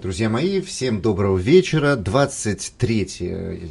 [0.00, 1.94] Друзья мои, всем доброго вечера.
[1.94, 3.08] 23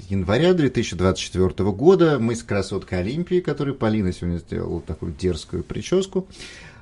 [0.10, 2.20] января 2024 года.
[2.20, 6.28] Мы с красоткой Олимпии, которую Полина сегодня сделала такую дерзкую прическу,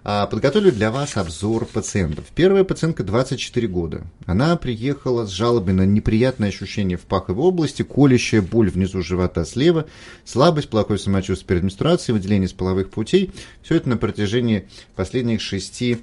[0.04, 2.26] а, подготовили для вас обзор пациентов.
[2.36, 4.02] Первая пациентка 24 года.
[4.26, 9.86] Она приехала с жалобой на неприятное ощущение в паховой области, колющая боль внизу живота слева,
[10.26, 13.32] слабость, плохое самочувствие перед менструацией, выделение с половых путей.
[13.62, 14.68] Все это на протяжении
[14.98, 16.00] последних шести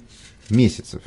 [0.49, 1.01] месяцев.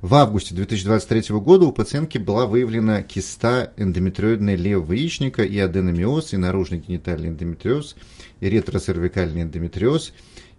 [0.00, 6.36] В августе 2023 года у пациентки была выявлена киста эндометриоидной левого яичника и аденомиоз, и
[6.36, 7.96] наружный генитальный эндометриоз,
[8.40, 10.12] и ретросервикальный эндометриоз.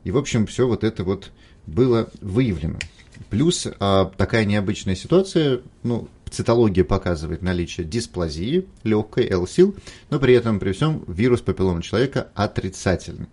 [0.04, 1.32] И, в общем, все вот это вот
[1.66, 2.80] было выявлено.
[3.30, 9.76] Плюс а, такая необычная ситуация, ну, цитология показывает наличие дисплазии легкой, L-сил,
[10.10, 13.28] но при этом, при всем, вирус папиллома человека отрицательный.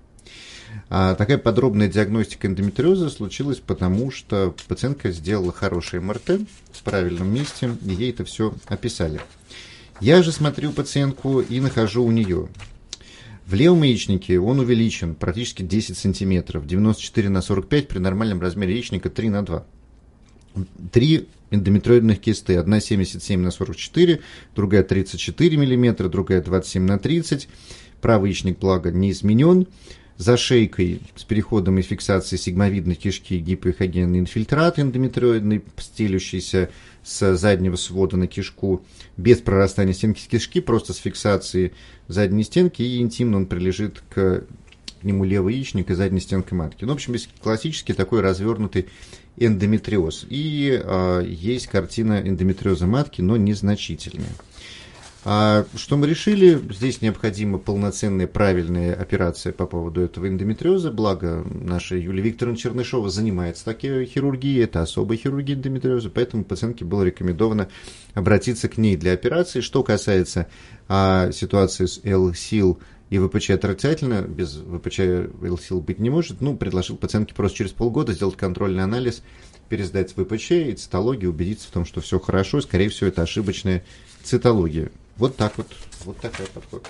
[0.89, 6.41] А такая подробная диагностика эндометриоза случилась потому, что пациентка сделала хороший МРТ
[6.73, 9.21] в правильном месте, и ей это все описали.
[10.01, 12.49] Я же смотрю пациентку и нахожу у нее
[13.47, 19.09] в левом яичнике он увеличен практически 10 сантиметров, 94 на 45 при нормальном размере яичника
[19.09, 19.67] 3 на 2.
[20.91, 24.21] Три эндометриоидных кисты, одна 77 на 44,
[24.57, 27.49] другая 34 мм, другая 27 на 30.
[28.01, 29.69] Правый яичник, благо, не изменен
[30.17, 36.71] за шейкой с переходом и фиксацией сигмовидной кишки гипоэхогенный инфильтрат эндометриоидный, стелющийся
[37.03, 38.85] с заднего свода на кишку,
[39.17, 41.73] без прорастания стенки кишки, просто с фиксацией
[42.09, 44.45] задней стенки, и интимно он прилежит к
[45.03, 46.85] нему левый яичник и задней стенкой матки.
[46.85, 48.87] Ну, в общем, есть классический такой развернутый
[49.37, 50.27] эндометриоз.
[50.29, 54.33] И э, есть картина эндометриоза матки, но незначительная.
[55.29, 56.57] А что мы решили?
[56.71, 60.93] Здесь необходима полноценная правильная операция по поводу этого эндометриоза.
[60.93, 67.03] Благо, наша Юлия Викторовна Чернышова занимается такой хирургией, это особая хирургия эндометриоза, поэтому пациентке было
[67.03, 67.69] рекомендовано
[68.15, 69.63] обратиться к ней для операции.
[69.63, 70.47] Что касается
[70.87, 72.79] а, ситуации с L-сил
[73.11, 75.01] и ВПЧ отрицательно, без ВПЧ
[75.43, 79.25] L-сил быть не может, ну, предложил пациентке просто через полгода сделать контрольный анализ,
[79.71, 83.83] пересдать ВПЧ и цитологию, убедиться в том, что все хорошо, скорее всего, это ошибочная
[84.23, 84.93] цитология.
[85.19, 85.69] Вот так вот,
[86.05, 86.87] вот такой подход.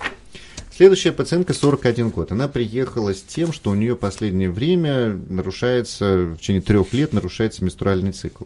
[0.76, 2.32] Следующая пациентка 41 год.
[2.32, 7.64] Она приехала с тем, что у нее последнее время нарушается, в течение трех лет нарушается
[7.64, 8.44] менструальный цикл.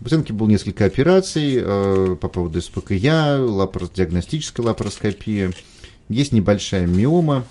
[0.00, 5.52] У пациентки было несколько операций э, по поводу СПКЯ, лапарос, диагностическая лапароскопия.
[6.08, 7.44] Есть небольшая миома.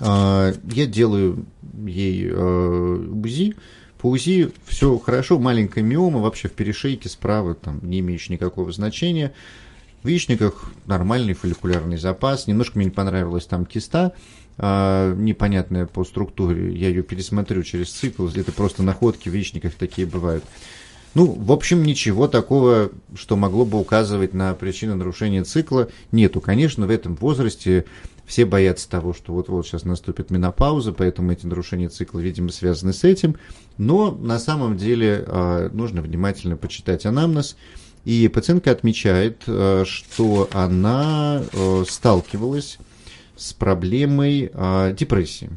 [0.00, 1.44] Э, я делаю
[1.84, 3.56] ей э, УЗИ.
[3.98, 9.34] По УЗИ все хорошо, маленькая миома вообще в перешейке справа, там не имеющая никакого значения.
[10.04, 12.46] В яичниках нормальный фолликулярный запас.
[12.46, 14.12] Немножко мне не понравилась там киста,
[14.58, 16.76] э, непонятная по структуре.
[16.76, 18.28] Я ее пересмотрю через цикл.
[18.28, 20.44] Это просто находки в яичниках такие бывают.
[21.14, 26.42] Ну, в общем, ничего такого, что могло бы указывать на причину нарушения цикла, нету.
[26.42, 27.86] Конечно, в этом возрасте
[28.26, 33.04] все боятся того, что вот-вот сейчас наступит менопауза, поэтому эти нарушения цикла, видимо, связаны с
[33.04, 33.36] этим.
[33.78, 37.56] Но на самом деле э, нужно внимательно почитать анамнез.
[38.04, 42.78] И пациентка отмечает, э, что она э, сталкивалась
[43.36, 45.50] с проблемой э, депрессии,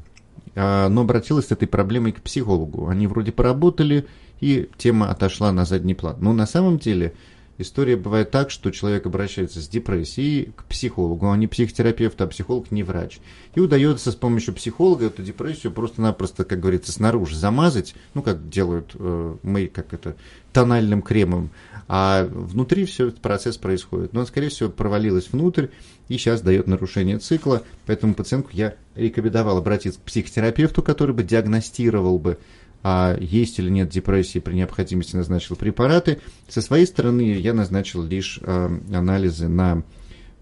[0.55, 2.87] но обратилась с этой проблемой к психологу.
[2.87, 4.07] Они вроде поработали,
[4.39, 6.15] и тема отошла на задний план.
[6.19, 7.13] Но на самом деле
[7.57, 12.71] история бывает так, что человек обращается с депрессией к психологу, а не психотерапевту, а психолог
[12.71, 13.19] не врач.
[13.55, 18.91] И удается с помощью психолога эту депрессию просто-напросто, как говорится, снаружи замазать, ну, как делают
[18.95, 20.15] э, мы, как это,
[20.53, 21.51] тональным кремом,
[21.87, 24.13] а внутри все этот процесс происходит.
[24.13, 25.67] Но он, скорее всего, провалилась внутрь
[26.09, 32.17] и сейчас дает нарушение цикла, поэтому пациентку я рекомендовал обратиться к психотерапевту, который бы диагностировал
[32.17, 32.37] бы
[32.83, 36.19] а есть или нет депрессии, при необходимости назначил препараты.
[36.47, 39.83] Со своей стороны я назначил лишь э, анализы на,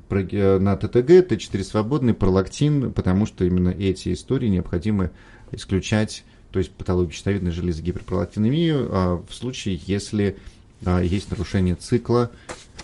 [0.09, 5.11] э, на ТТГ, Т4 свободный, пролактин, потому что именно эти истории необходимо
[5.51, 10.37] исключать, то есть патологию щитовидной железы гиперпролактинемию, а в случае, если
[10.83, 12.31] а, есть нарушение цикла.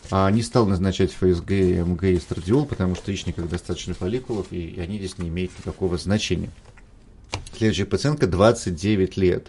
[0.09, 1.51] А не стал назначать ФСГ
[1.86, 6.50] МГ и эстрадиол, потому что яичниках достаточно фолликулов, и они здесь не имеют никакого значения.
[7.56, 9.48] Следующая пациентка 29 лет.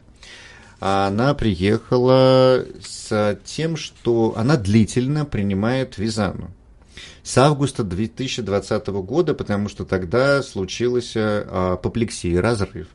[0.80, 6.50] Она приехала с тем, что она длительно принимает визану.
[7.22, 12.88] С августа 2020 года, потому что тогда случилась а, апоплексия, разрыв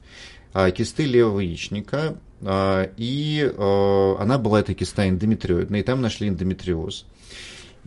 [0.54, 7.06] а, кисты левого яичника, а, и она была эта киста эндометриоидная, и там нашли эндометриоз.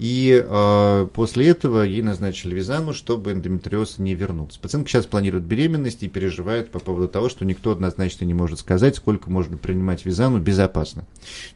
[0.01, 4.59] И э, после этого ей назначили визану, чтобы эндометриоз не вернулся.
[4.59, 8.97] Пациентка сейчас планирует беременность и переживает по поводу того, что никто однозначно не может сказать,
[8.97, 11.05] сколько можно принимать визану безопасно.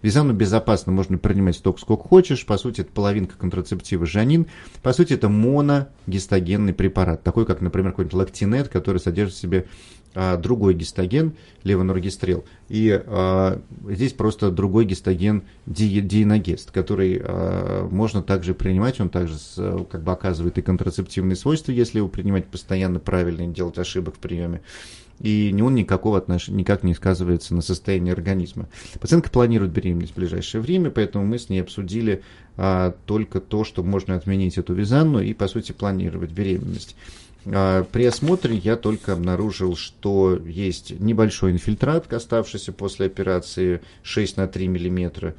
[0.03, 2.45] Визану безопасно можно принимать столько, сколько хочешь.
[2.45, 4.45] По сути, это половинка контрацептива жанин.
[4.83, 9.65] По сути, это моногистогенный препарат, такой как, например, какой-нибудь лактинет, который содержит в себе
[10.15, 11.33] другой гистоген,
[11.65, 19.09] левоноргистрел, и а, здесь просто другой гистоген ди, дииногест, который а, можно также принимать, он
[19.09, 23.79] также с, как бы оказывает и контрацептивные свойства, если его принимать постоянно правильно и делать
[23.79, 24.61] ошибок в приеме.
[25.21, 28.69] И он никакого отношения, никак не сказывается на состоянии организма.
[29.01, 32.23] Пациентка планирует беременность в ближайшее время, поэтому мы с ней обсудили
[32.57, 36.97] а, только то, что можно отменить эту визанну и, по сути, планировать беременность.
[37.47, 44.49] А, при осмотре я только обнаружил, что есть небольшой инфильтрат, оставшийся после операции 6 на
[44.49, 45.35] 3 миллиметра.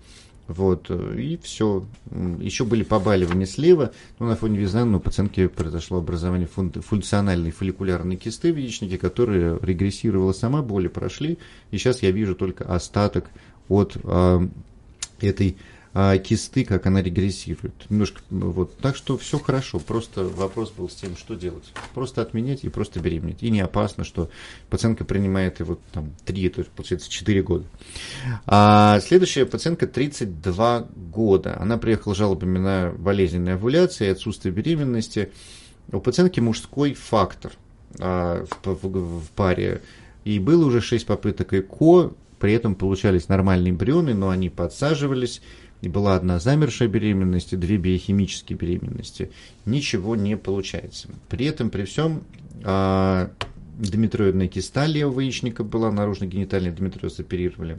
[0.47, 1.85] Вот, и все.
[2.39, 8.53] Еще были побаливания слева, но на фоне визана у пациентки произошло образование функциональной фолликулярной кисты
[8.53, 11.39] в яичнике, которая регрессировала сама, боли прошли,
[11.71, 13.25] и сейчас я вижу только остаток
[13.69, 14.47] от э,
[15.19, 15.57] этой
[15.97, 17.89] а, кисты, как она регрессирует.
[17.89, 18.77] Немножко вот.
[18.79, 19.79] Так что все хорошо.
[19.79, 21.63] Просто вопрос был с тем, что делать.
[21.93, 23.41] Просто отменять и просто беременеть.
[23.41, 24.29] И не опасно, что
[24.69, 27.65] пациентка принимает его там 3, то есть получается 4 года.
[28.45, 31.55] А следующая пациентка 32 года.
[31.61, 35.31] Она приехала жалобами на болезненные овуляции, отсутствие беременности.
[35.93, 37.53] У пациентки мужской фактор
[37.99, 39.81] а, в, в, в паре.
[40.25, 45.41] И было уже 6 попыток ЭКО, при этом получались нормальные эмбрионы, но они подсаживались,
[45.81, 49.31] и была одна замершая беременность и две биохимические беременности,
[49.65, 51.09] ничего не получается.
[51.29, 52.23] При этом, при всем,
[52.63, 53.31] а,
[53.79, 57.77] эндометриозная киста левого яичника была, наружно-генитальный эндометриоз оперировали.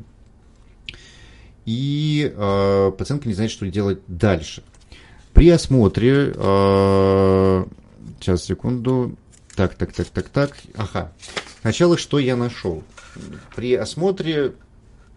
[1.65, 4.63] И э, пациентка не знает, что делать дальше.
[5.33, 7.65] При осмотре, э,
[8.21, 9.17] сейчас, секунду,
[9.57, 11.13] так, так, так, так, так, ага.
[11.63, 12.85] Сначала что я нашел?
[13.57, 14.53] При осмотре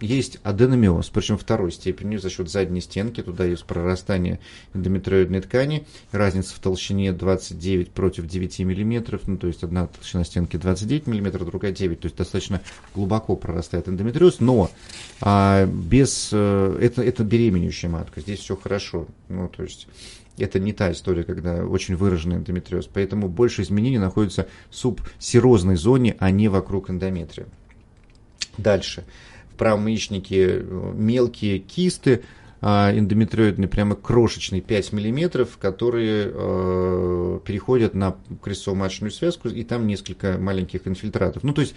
[0.01, 4.39] есть аденомиоз, причем второй степени за счет задней стенки, туда есть прорастание
[4.73, 10.57] эндометриоидной ткани, разница в толщине 29 против 9 мм, ну то есть одна толщина стенки
[10.57, 12.61] 29 мм, другая 9, то есть достаточно
[12.95, 14.71] глубоко прорастает эндометриоз, но
[15.21, 19.87] а, без, э, это, это беременеющая матка, здесь все хорошо, ну то есть
[20.37, 26.15] это не та история, когда очень выраженный эндометриоз, поэтому больше изменений находится в субсерозной зоне,
[26.19, 27.45] а не вокруг эндометрия.
[28.57, 29.03] Дальше
[29.61, 32.23] яичнике э, мелкие кисты
[32.61, 40.37] а, эндометриоидные, прямо крошечные 5 мм, которые э, переходят на крестцово-маточную связку, и там несколько
[40.37, 41.43] маленьких инфильтратов.
[41.43, 41.73] Ну, то есть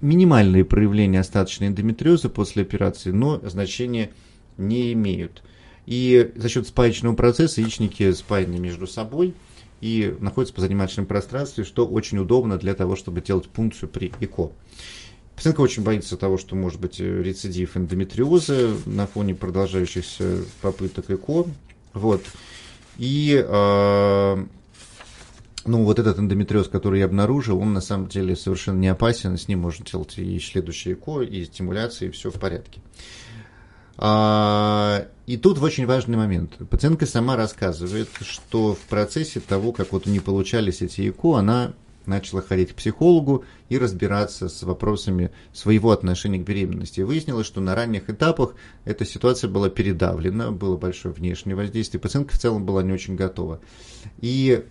[0.00, 4.10] минимальные проявления остаточной эндометриоза после операции, но значения
[4.58, 5.42] не имеют.
[5.86, 9.34] И за счет спаечного процесса яичники спаяны между собой
[9.80, 14.52] и находятся по занимательном пространстве, что очень удобно для того, чтобы делать пункцию при ЭКО.
[15.36, 21.46] Пациентка очень боится того, что может быть э, рецидив эндометриоза на фоне продолжающихся попыток ЭКО.
[21.94, 22.22] Вот.
[22.98, 24.44] И э,
[25.64, 29.48] ну, вот этот эндометриоз, который я обнаружил, он на самом деле совершенно не опасен, с
[29.48, 32.80] ним можно делать и следующее ЭКО, и стимуляции, и все в порядке.
[33.96, 36.56] А, и тут очень важный момент.
[36.68, 41.72] Пациентка сама рассказывает, что в процессе того, как вот не получались эти ЭКО, она
[42.06, 47.00] начала ходить к психологу и разбираться с вопросами своего отношения к беременности.
[47.00, 48.54] Выяснилось, что на ранних этапах
[48.84, 53.60] эта ситуация была передавлена, было большое внешнее воздействие, пациентка в целом была не очень готова.
[54.20, 54.64] И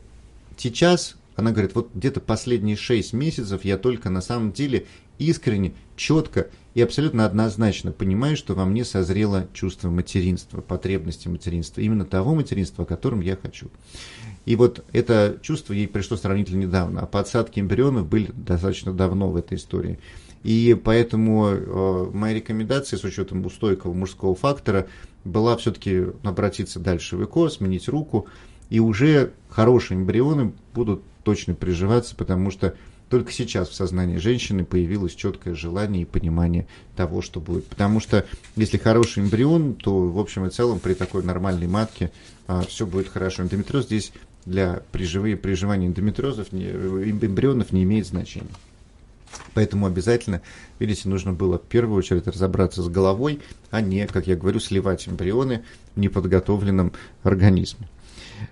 [0.57, 4.85] сейчас она говорит, вот где-то последние 6 месяцев я только на самом деле
[5.17, 12.05] искренне, четко и абсолютно однозначно понимаю, что во мне созрело чувство материнства, потребности материнства, именно
[12.05, 13.69] того материнства, о котором я хочу.
[14.45, 19.36] И вот это чувство ей пришло сравнительно недавно, а подсадки эмбрионов были достаточно давно в
[19.36, 20.00] этой истории.
[20.43, 24.88] И поэтому э, моя рекомендация с учетом устойкого мужского фактора
[25.24, 28.27] была все-таки обратиться дальше в ЭКО, сменить руку,
[28.71, 32.75] и уже хорошие эмбрионы будут точно приживаться, потому что
[33.12, 37.67] только сейчас в сознании женщины появилось четкое желание и понимание того, что будет.
[37.67, 42.12] Потому что если хороший эмбрион, то в общем и целом при такой нормальной матке
[42.48, 43.43] а, все будет хорошо.
[43.43, 44.13] Эндометриоз здесь
[44.45, 48.48] для приживы, приживания эндометриозов, не, эмбрионов не имеет значения.
[49.53, 50.41] Поэтому обязательно,
[50.79, 55.07] видите, нужно было в первую очередь разобраться с головой, а не, как я говорю, сливать
[55.07, 55.63] эмбрионы
[55.95, 56.93] в неподготовленном
[57.24, 57.88] организме.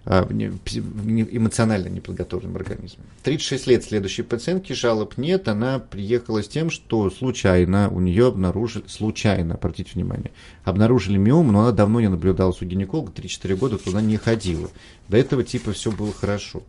[0.06, 3.04] А, эмоционально неподготовленном организме.
[3.24, 8.84] 36 лет следующей пациентки, жалоб нет, она приехала с тем, что случайно у нее обнаружили,
[8.88, 10.32] случайно, обратите внимание,
[10.64, 14.70] обнаружили миому, но она давно не наблюдалась у гинеколога, 3-4 года туда не ходила.
[15.08, 16.64] До этого типа все было хорошо.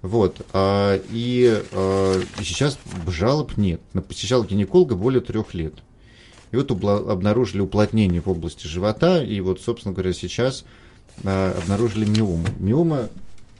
[0.00, 3.80] Вот, а, и а, сейчас жалоб нет.
[4.06, 5.74] Посещала гинеколога более трех лет.
[6.50, 10.64] И вот обнаружили уплотнение в области живота, и вот, собственно говоря, сейчас
[11.24, 12.46] обнаружили миому.
[12.58, 13.08] Миома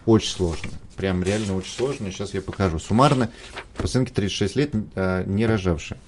[0.07, 2.11] очень сложная, прям реально очень сложная.
[2.11, 2.79] Сейчас я покажу.
[2.79, 3.31] Суммарно,
[3.77, 5.99] пациентке 36 лет, а, не рожавшая.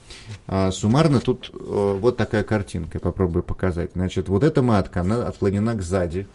[0.46, 3.90] А, суммарно тут вот такая картинка, попробую показать.
[3.94, 6.26] Значит, вот эта матка, она отклонена к сзади.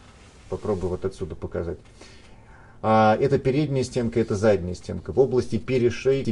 [0.50, 1.80] Попробую вот отсюда показать.
[2.84, 5.12] Это передняя стенка, это задняя стенка.
[5.12, 6.32] В области перешейки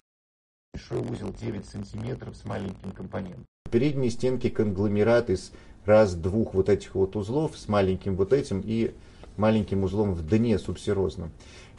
[0.74, 3.46] большой узел 9 сантиметров с маленьким компонентом.
[3.66, 5.52] В передней стенке конгломерат из
[5.86, 8.94] раз-двух вот этих вот узлов с маленьким вот этим и
[9.38, 11.32] маленьким узлом в дне субсерозном.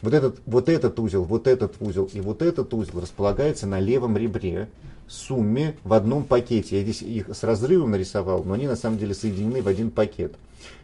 [0.03, 4.17] Вот этот, вот этот узел, вот этот узел и вот этот узел располагается на левом
[4.17, 4.69] ребре
[5.09, 6.79] сумме в одном пакете.
[6.79, 10.35] Я здесь их с разрывом нарисовал, но они на самом деле соединены в один пакет.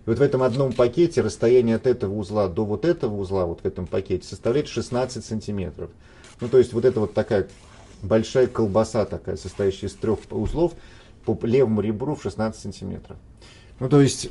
[0.06, 3.60] И вот в этом одном пакете расстояние от этого узла до вот этого узла, вот
[3.60, 5.90] в этом пакете, составляет 16 сантиметров.
[6.40, 7.48] Ну, то есть вот это вот такая
[8.02, 10.72] большая колбаса такая, состоящая из трех узлов,
[11.24, 13.16] по левому ребру в 16 сантиметров.
[13.78, 14.30] Ну, то есть,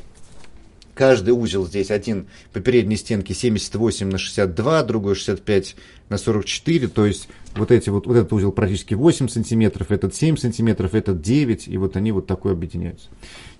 [0.94, 5.76] каждый узел здесь, один по передней стенке 78 на 62, другой 65
[6.10, 10.38] на 44, то есть, вот, эти вот, вот этот узел практически 8 сантиметров, этот 7
[10.38, 13.10] сантиметров, этот 9, и вот они вот такой объединяются.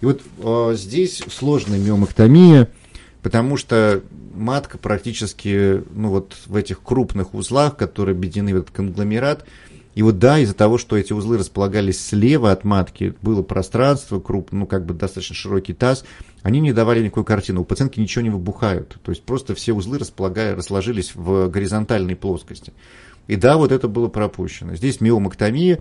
[0.02, 2.70] И вот э, здесь сложная миомэктомия,
[3.22, 4.04] потому что
[4.36, 9.46] матка практически, ну вот в этих крупных узлах, которые объединены в этот конгломерат,
[9.96, 14.52] и вот да, из-за того, что эти узлы располагались слева от матки, было пространство, круп,
[14.52, 16.06] ну как бы достаточно широкий таз,
[16.42, 17.60] они не давали никакой картины.
[17.60, 18.98] У пациентки ничего не выбухают.
[19.04, 22.72] То есть просто все узлы располагая, расложились в горизонтальной плоскости.
[23.28, 24.76] И да, вот это было пропущено.
[24.76, 25.80] Здесь миомэктомия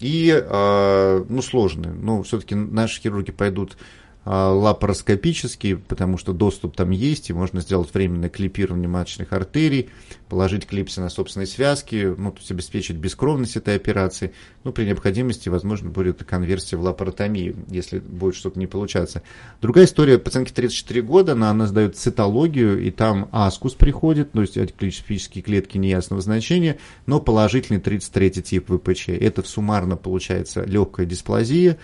[0.00, 1.92] и, э, ну, сложные.
[1.92, 3.84] Но все-таки наши хирурги пойдут а,
[4.28, 9.88] лапароскопический, потому что доступ там есть, и можно сделать временное клипирование маточных артерий,
[10.28, 14.34] положить клипсы на собственные связки, ну, то есть обеспечить бескровность этой операции.
[14.64, 19.22] Ну, при необходимости, возможно, будет конверсия в лапаротомию, если будет что-то не получаться.
[19.62, 24.58] Другая история, пациентке 34 года, она, она сдает цитологию, и там аскус приходит, то есть
[24.58, 29.08] антиклинические клетки неясного значения, но положительный 33 тип ВПЧ.
[29.08, 31.78] Это суммарно получается легкая дисплазия,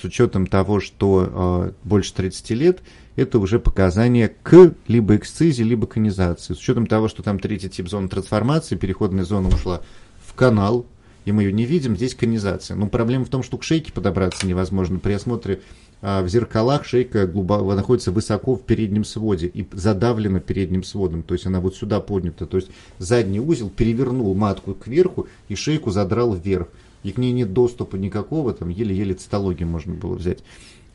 [0.00, 2.80] с учетом того, что э, больше 30 лет,
[3.16, 6.54] это уже показание к либо эксцизии, либо конизации.
[6.54, 9.80] С учетом того, что там третий тип зоны трансформации, переходная зона ушла
[10.24, 10.86] в канал,
[11.24, 12.76] и мы ее не видим, здесь конизация.
[12.76, 14.98] Но проблема в том, что к шейке подобраться невозможно.
[14.98, 15.60] При осмотре
[16.00, 21.22] а, в зеркалах шейка глубоко, находится высоко в переднем своде и задавлена передним сводом.
[21.22, 22.46] То есть она вот сюда поднята.
[22.46, 26.68] То есть задний узел перевернул матку кверху и шейку задрал вверх
[27.08, 30.40] и к ней нет доступа никакого, там еле-еле цитологию можно было взять.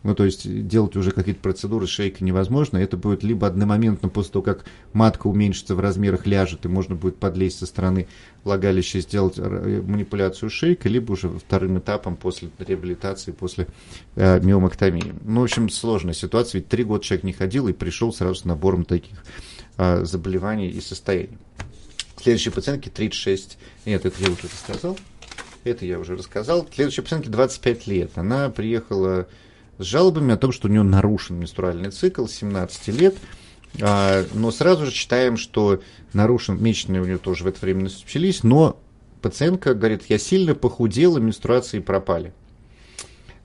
[0.04, 2.78] Ну, то есть делать уже какие-то процедуры с шейкой невозможно.
[2.78, 7.16] Это будет либо одномоментно после того, как матка уменьшится в размерах, ляжет, и можно будет
[7.16, 8.08] подлезть со стороны
[8.44, 13.68] влагалища и сделать э, манипуляцию шейкой, либо уже вторым этапом после реабилитации, после
[14.16, 15.14] э, миомэктомии.
[15.24, 18.46] Ну, в общем, сложная ситуация, ведь три года человек не ходил и пришел сразу с
[18.46, 19.24] набором таких
[19.78, 21.38] э, заболеваний и состояний.
[22.22, 24.98] Следующей пациентке 36, нет, это я уже сказал,
[25.64, 26.68] это я уже рассказал.
[26.74, 28.12] Следующей пациентке 25 лет.
[28.16, 29.28] Она приехала
[29.78, 33.16] с жалобами о том, что у нее нарушен менструальный цикл 17 лет.
[33.82, 35.82] А, но сразу же читаем, что
[36.14, 38.80] нарушен, месячные у нее тоже в это время начались, но
[39.22, 42.34] пациентка говорит, я сильно похудела, менструации пропали.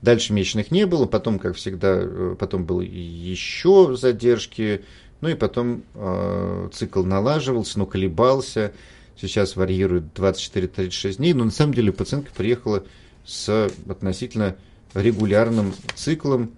[0.01, 4.85] Дальше месячных не было, потом, как всегда, э, потом было еще задержки,
[5.19, 8.71] ну и потом э, цикл налаживался, но колебался
[9.19, 12.83] сейчас варьирует 24-36 дней, но на самом деле пациентка приехала
[13.25, 14.55] с относительно
[14.93, 16.51] регулярным циклом.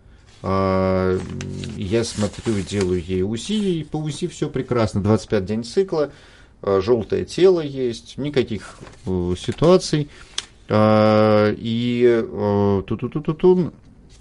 [0.43, 1.19] А,
[1.77, 5.01] я смотрю, делаю ей УСИ, и по УСИ все прекрасно.
[5.01, 6.11] 25 день цикла,
[6.61, 10.09] а, желтое тело есть, никаких э, ситуаций.
[10.69, 12.23] А, и
[12.87, 13.73] ту -ту -ту -ту -ту.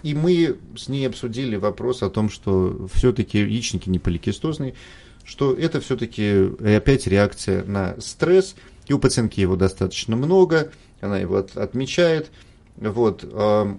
[0.02, 4.74] И мы с ней обсудили вопрос о том, что все-таки яичники не поликистозные,
[5.24, 8.54] что это все-таки опять реакция на стресс,
[8.86, 12.30] и у пациентки его достаточно много, она его от, отмечает.
[12.76, 13.74] Вот, э,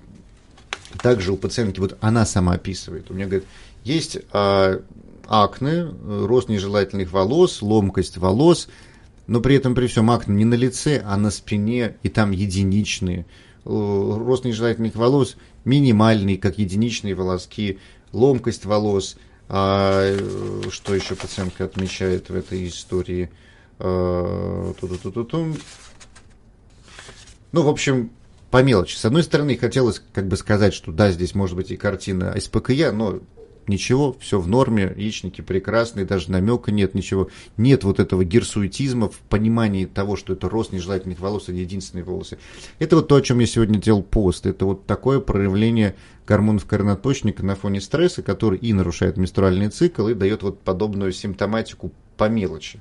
[1.02, 3.46] также у пациентки, вот она сама описывает, у меня говорит,
[3.84, 4.80] есть э,
[5.28, 8.70] акне, рост нежелательных волос, ломкость волос,
[9.28, 13.26] но при этом при всем акне не на лице, а на спине, и там единичные.
[13.64, 17.80] Рост нежелательных волос минимальный, как единичные волоски,
[18.12, 19.18] ломкость волос–
[19.54, 23.30] А, э, что еще пациентка отмечает в этой истории?
[23.80, 24.74] А,
[27.52, 28.12] ну, в общем,
[28.50, 28.96] по мелочи.
[28.96, 32.94] С одной стороны, хотелось как бы сказать, что да, здесь может быть и картина СПКЯ,
[32.94, 33.20] но
[33.72, 37.30] ничего, все в норме, яичники прекрасные, даже намека нет, ничего.
[37.58, 42.38] Нет вот этого гирсуетизма в понимании того, что это рост нежелательных волос, это единственные волосы.
[42.78, 44.46] Это вот то, о чем я сегодня делал пост.
[44.46, 45.96] Это вот такое проявление
[46.28, 51.92] гормонов коронаточника на фоне стресса, который и нарушает менструальный цикл, и дает вот подобную симптоматику
[52.18, 52.80] по мелочи.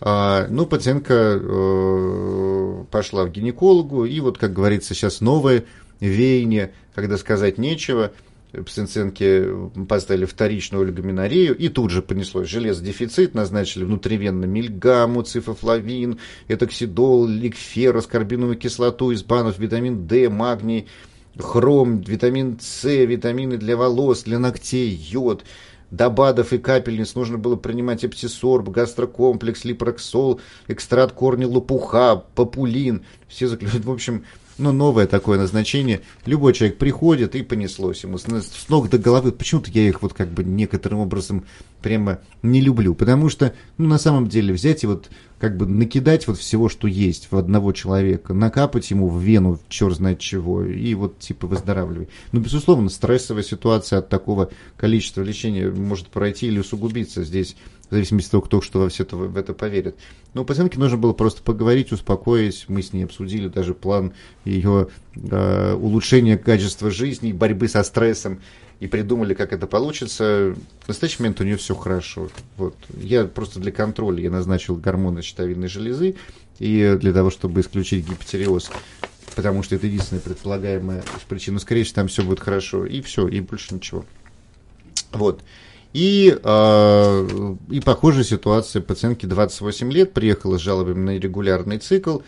[0.00, 5.64] А, ну, пациентка э, пошла в гинекологу, и вот, как говорится, сейчас новое
[6.00, 8.12] веяние, когда сказать нечего–
[8.64, 9.48] пациентке
[9.88, 18.56] поставили вторичную олигоминорею, и тут же понеслось железодефицит, назначили внутривенно мильгаму, цифофлавин, этоксидол, ликфер, аскорбиновую
[18.56, 20.86] кислоту, избанов, витамин D, магний,
[21.38, 25.44] хром, витамин С, витамины для волос, для ногтей, йод,
[25.90, 33.04] до и капельниц нужно было принимать эпсисорб, гастрокомплекс, липроксол, экстракт корня лопуха, популин.
[33.28, 34.24] Все заключают, в общем,
[34.58, 36.00] ну, новое такое назначение.
[36.24, 39.32] Любой человек приходит и понеслось ему с, с ног до головы.
[39.32, 41.44] Почему-то я их вот как бы некоторым образом
[41.82, 42.94] прямо не люблю.
[42.94, 46.88] Потому что, ну, на самом деле, взять и вот как бы накидать вот всего, что
[46.88, 52.08] есть в одного человека, накапать ему в вену черт знает чего, и вот типа выздоравливай.
[52.32, 57.22] Ну, безусловно, стрессовая ситуация от такого количества лечения может пройти или усугубиться.
[57.22, 57.56] Здесь
[57.88, 59.96] в зависимости от того, кто что во все это, в это поверит.
[60.34, 62.64] Но у пациентки нужно было просто поговорить, успокоить.
[62.68, 64.12] Мы с ней обсудили даже план
[64.44, 68.40] ее э, улучшения качества жизни, борьбы со стрессом
[68.80, 70.54] и придумали, как это получится.
[70.84, 72.28] В настоящий момент у нее все хорошо.
[72.56, 72.74] Вот.
[72.96, 76.16] Я просто для контроля я назначил гормоны щитовидной железы
[76.58, 78.70] и для того, чтобы исключить гипотереоз
[79.36, 81.58] потому что это единственная предполагаемая причина.
[81.58, 82.86] Скорее всего, там все будет хорошо.
[82.86, 84.04] И все, и больше ничего.
[85.12, 85.42] Вот.
[85.92, 88.82] И, э, и похожая ситуация.
[88.82, 92.18] Пациентки 28 лет, приехала с жалобами на регулярный цикл,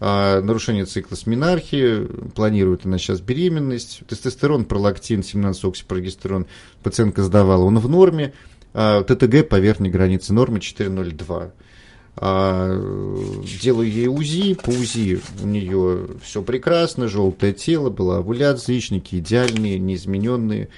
[0.00, 6.46] э, нарушение цикла с минархией, планирует она сейчас беременность, тестостерон, пролактин, 17-оксипрогестерон
[6.82, 8.34] пациентка сдавала, он в норме,
[8.74, 11.52] э, ТТГ по верхней границе нормы 4,02.
[12.20, 12.74] А,
[13.62, 19.78] делаю ей УЗИ, по УЗИ у нее все прекрасно, желтое тело, была овуляция, яичники идеальные,
[19.78, 20.68] неизмененные.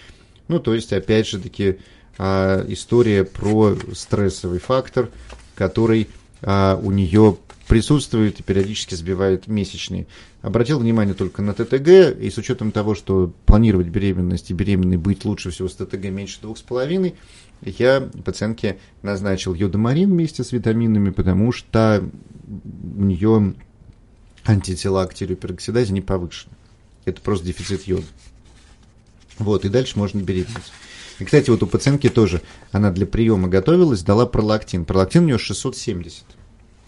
[0.48, 1.78] Ну, то есть, опять же таки,
[2.22, 5.08] а, история про стрессовый фактор,
[5.54, 6.06] который
[6.42, 10.06] а, у нее присутствует и периодически сбивает месячные.
[10.42, 15.24] Обратил внимание только на ТТГ, и с учетом того, что планировать беременность и беременной быть
[15.24, 17.14] лучше всего с ТТГ меньше двух с половиной,
[17.62, 22.04] я пациентке назначил йодомарин вместе с витаминами, потому что
[22.98, 23.54] у нее
[24.44, 26.52] антитела к тиреопероксидазе не повышены.
[27.06, 28.04] Это просто дефицит йода.
[29.38, 30.70] Вот, и дальше можно беременеть.
[31.20, 32.40] И, кстати, вот у пациентки тоже,
[32.72, 34.84] она для приема готовилась, дала пролактин.
[34.84, 36.24] Пролактин у нее 670.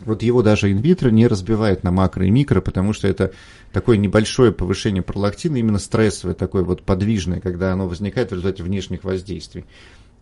[0.05, 3.33] Вот его даже инвитро не разбивает на макро и микро, потому что это
[3.73, 9.05] такое небольшое повышение пролактина, именно стрессовое, такое вот подвижное, когда оно возникает в результате внешних
[9.05, 9.65] воздействий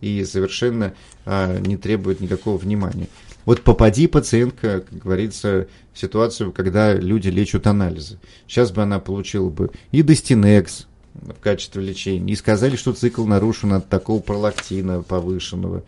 [0.00, 0.94] и совершенно
[1.24, 3.06] а, не требует никакого внимания.
[3.44, 8.18] Вот попади пациентка, как говорится, в ситуацию, когда люди лечат анализы.
[8.46, 12.32] Сейчас бы она получила бы и Достинекс, в качестве лечения.
[12.32, 15.82] И сказали, что цикл нарушен от такого пролактина повышенного.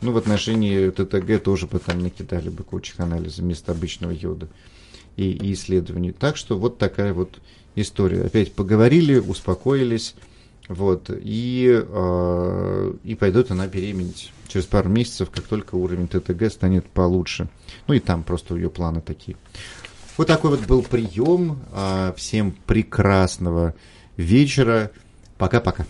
[0.00, 4.48] Ну, в отношении ТТГ тоже потом накидали бы кучу анализов вместо обычного йода
[5.16, 6.12] и, и исследований.
[6.12, 7.38] Так что вот такая вот
[7.74, 8.22] история.
[8.22, 10.14] Опять поговорили, успокоились,
[10.68, 16.86] вот, и, э, и пойдет она беременеть через пару месяцев, как только уровень ТТГ станет
[16.86, 17.48] получше.
[17.86, 19.36] Ну и там просто ее планы такие.
[20.16, 21.58] Вот такой вот был прием.
[21.72, 23.74] Э, всем прекрасного
[24.16, 24.90] вечера.
[25.38, 25.84] Пока-пока.